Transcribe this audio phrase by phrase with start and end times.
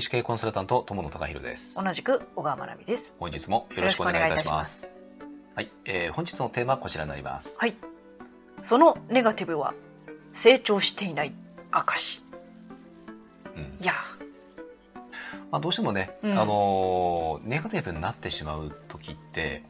[0.00, 1.76] 資系コンサルタント友野隆弘です。
[1.76, 3.12] 同じく小川真奈美です。
[3.20, 4.90] 本日もよろしくお願いいたします。
[5.54, 7.58] はい、えー本日のテーマはこちらになります。
[7.58, 7.74] はい。
[8.62, 9.74] そのネガティブは
[10.32, 11.34] 成長していない
[11.72, 12.22] 証。
[13.54, 13.92] うんいや
[15.50, 19.62] まあ、どうしてもね、うんあのーネガティブになってしまう時って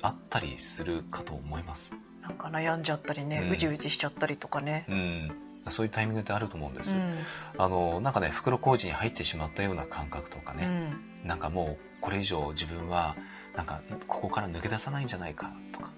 [0.00, 1.94] あったりするかと思います。
[2.22, 4.86] ー、なんか悩んじゃったりね、うんうじうじしちゃったりとかね。
[4.88, 5.32] うん、
[5.70, 6.94] そういうタイミングってあると思うんです。
[6.94, 7.18] うん。
[7.58, 11.00] あのーなんかね、袋小路に入ってしまったような感覚とかうね、ん。
[11.24, 13.16] なんかもうこれ以上自分は
[13.56, 15.90] なんかここから抜け出さないんじゃないかとか、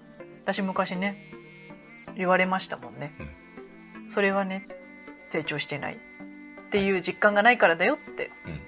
[0.43, 1.17] 私昔ね、
[2.15, 3.13] 言われましたもんね。
[4.07, 4.67] それはね、
[5.25, 5.97] 成長してないっ
[6.71, 8.59] ていう実感がないからだよってうん、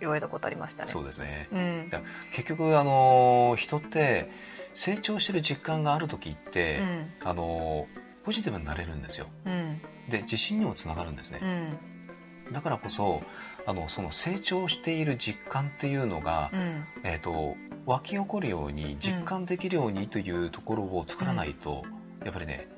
[0.00, 0.90] 言われたことありましたね。
[0.90, 1.48] そうですね。
[1.52, 1.90] うん。
[2.34, 4.30] 結局あのー人って
[4.74, 7.12] 成長してる実感がある時って、うん。
[7.24, 9.80] あのーポジティブになれるんですようん。
[10.10, 12.52] で自信にもつながるんですねう、ん。
[12.52, 13.22] だからこそ
[13.64, 16.84] あのその成長している実感っていうのが、うん。
[17.04, 21.84] えー、と湧き起こるように実感できるようにというところを作らないと、
[22.22, 22.68] やっぱりね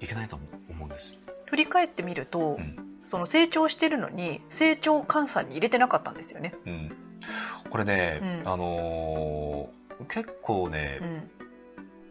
[0.00, 0.38] いけないと
[0.70, 1.18] 思うんです、
[1.50, 6.54] 振り返ってみると、うんその成長してるのに成長換算に入れてなかったんですよね。
[6.64, 6.92] うん、
[7.68, 11.30] これね、うんあのー結構ねう、ん。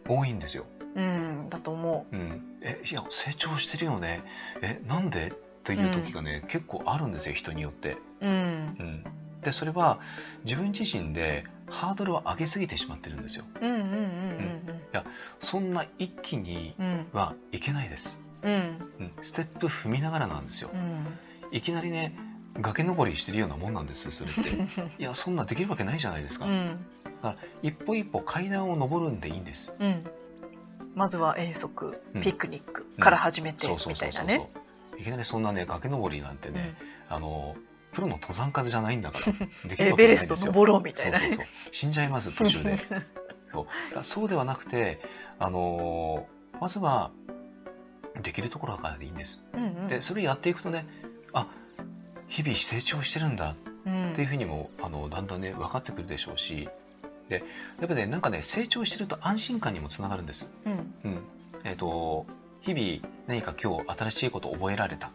[0.08, 0.66] 多いんですよ。
[0.94, 2.16] うん、だと思う。
[2.16, 4.22] ん、えいや成長してるよね。
[4.60, 5.32] えなんでっ
[5.64, 7.98] ていう時がね、結構あるんですよ人によって、う。
[8.20, 8.76] うん。
[8.78, 9.04] うん、
[9.42, 9.98] でそれは
[10.44, 13.44] 自分自身でハードルを上げすぎてしまってるんですよ。
[13.60, 14.02] うんうんうん
[15.40, 17.18] そんな一気にうんうん。
[17.18, 18.78] はいけないです、うん。
[19.00, 20.70] うん、ステップ踏みながらなんですよ。
[20.72, 21.18] うん。
[21.50, 22.14] いきなりね
[22.60, 25.02] 崖登りしてるようなもんなんですそれって。
[25.02, 26.84] いやそんなできるわけないじゃないですか、うん。
[27.62, 29.76] 一歩一歩階段を登るんでいいんです。
[29.78, 30.04] うん。
[30.94, 34.48] まずは遠足うん、ピクニックから始めてみたいなね。
[34.98, 36.74] いきなりそんなね崖登りなんてね、
[37.08, 37.56] あの
[37.92, 40.36] プロの登山家じゃないんだから できるエわけないベレですよ。
[40.36, 41.26] スト登ろうみたいなね。
[41.26, 41.74] そうそうそう。
[41.74, 42.76] 死んじゃいます途中で。
[43.50, 44.28] そうそう。
[44.28, 45.00] ではなくて、
[45.38, 47.10] あのーまずは
[48.22, 49.44] できるところからでいいんです。
[49.52, 49.88] うんうん。
[49.88, 50.86] でそれやっていくとね
[51.32, 51.48] あ
[52.28, 56.68] 日々成長してるんだうんっていうふうにもあのだんだんね分かってくるでしょうし
[57.28, 57.42] で
[57.80, 60.50] やっぱねなんかね成長してると安心感にもつながるんです。
[60.66, 60.94] うん。
[61.04, 61.22] うん。
[61.64, 62.26] えっ、と
[62.62, 65.12] 日々何か今日新しいことを覚えられた、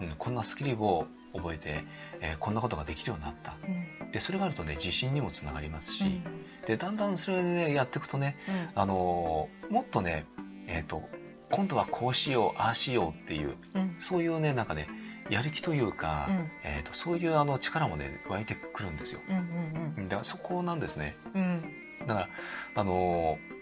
[0.00, 0.06] うん。
[0.08, 1.84] うん、こんなスキルを覚えて、
[2.20, 3.54] えーこんなことができるようになった。
[4.02, 4.10] うん。
[4.12, 6.22] でそれがあるとね自信にもつながりますし、うん。
[6.66, 8.36] でだんだんそれで、ね、やっていくとね、
[8.74, 10.24] あのーもっとね、
[10.66, 11.02] えー、と
[11.50, 13.96] 今度はこうしようああしようっていううん。
[13.98, 14.88] そういうねなんかね
[15.34, 16.50] やる気というか、うん。
[16.62, 19.20] えー、とそういうあの力もね湧いてくるんですよ。
[19.28, 19.36] うん
[19.98, 21.16] うんだからそこなんですね。
[21.34, 21.62] うん。
[22.06, 22.28] だから
[22.76, 23.54] あのー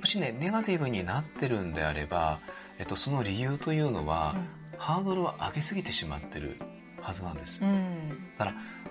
[0.00, 2.40] もしねネガティブになってるんであれば、
[2.78, 4.36] えっとその理由というのは、
[4.76, 6.60] ハードルを上げすぎてしまってる
[7.00, 7.60] はずなんです。
[7.62, 7.68] うん。
[7.68, 8.28] うん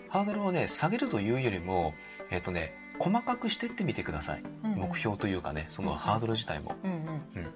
[0.10, 1.96] ハードルをね下げるというよりも
[2.30, 4.44] えっ、とね細かくしてってみてください。
[4.64, 6.76] うん目標というかねそのハードル自体も。
[6.84, 6.92] うん。
[6.92, 7.54] うん。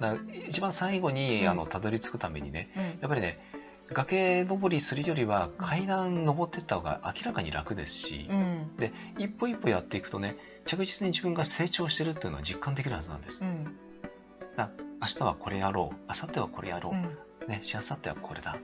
[0.00, 1.50] だから一番最後にうん。
[1.50, 2.82] あのたどり着くためにねうん。
[2.82, 3.51] やっぱりね
[3.92, 8.76] 崖登りするよりは階段登っていった方が明らかに楽ですしうん。
[8.76, 10.36] で一歩一歩やっていくとね
[10.66, 13.44] 着実に自分が成長してるっていうのは実感できるはずなんです。
[13.44, 13.76] うん。
[14.56, 14.70] だ
[15.00, 17.18] 明日はこれやろう明後日はこれやろうん。
[17.46, 18.56] う、ねしあさってはこれだ。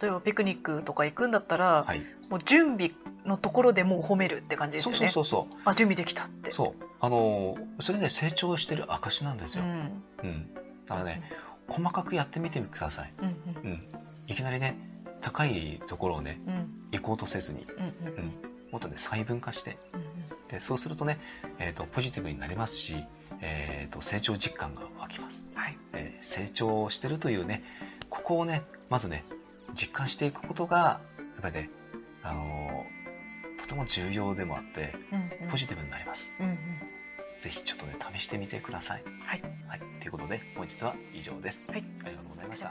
[0.00, 2.02] 例えばピクニックとか行くんだったら、はい。
[2.30, 2.92] もう準備
[3.26, 5.08] のところでもう褒めるって感じですそうよね。
[5.08, 5.52] そうそう。
[5.52, 6.52] そあ準備できたって。
[6.52, 6.84] うそう。
[7.00, 10.02] あのーそれね成長してる証なんですよ、うん。
[10.22, 10.54] うん、
[10.86, 11.22] だからね
[11.68, 13.26] 細かくやってみてください、うん。
[13.26, 13.30] う
[13.74, 13.86] ん、
[14.26, 14.76] いきなりね
[15.20, 16.40] 高いところをね
[16.90, 18.14] 行こうとせずに、うんうん。
[18.14, 18.32] うん、
[18.72, 19.76] もっとね細分化して。
[20.48, 21.18] でそうするとね、
[21.58, 22.96] えー、とポジティブになりますし、
[23.40, 25.78] えー、と成長実感が湧きます、はい。
[25.94, 27.64] えー成長してるというね
[28.10, 29.24] ここをねまずね
[29.74, 31.00] 実感していくことがや
[31.38, 31.70] っぱりね、
[32.22, 35.50] あのーとても重要でもあってうんうん。
[35.50, 36.58] ポジティブになります、うんうん。
[37.40, 39.04] ぜひちょっとね試してみてください。
[39.24, 39.42] はい。
[39.68, 39.80] はい。
[40.00, 41.62] ということで本日は以上です。
[41.68, 41.84] はい。
[42.04, 42.68] ありがとうございました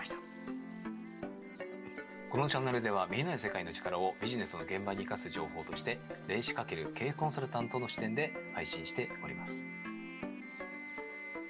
[2.31, 9.67] このチャンネルでは見えない世界の力をビジネスの現場に生かす情報として電子×経営コンサルタントの視点で配信しております。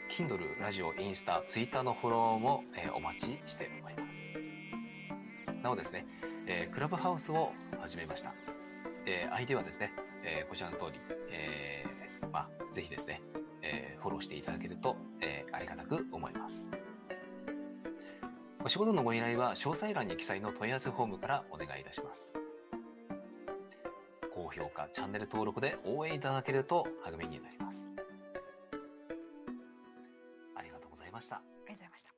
[0.09, 4.23] Kindle、ラジオ、インスタ、ツイッターのフォローも、えお待ちしております。
[5.61, 6.07] なおですね、
[6.47, 8.33] えークラブハウスを始めました、
[9.06, 11.85] えー ID はですね、えーこちらの通り、え
[12.31, 13.21] まあ、ぜひですね、
[13.61, 16.81] えフォローしていただけると、えありがたく思います。
[18.71, 22.33] 仕事のご依頼は詳細欄に記載の問い合わせフォームからお願いいたします。
[24.33, 27.91] 高評価、チャンネル登録で応援いただけると励みになります。
[30.56, 31.35] ありがとうございました。
[31.35, 32.12] ありがとうございました。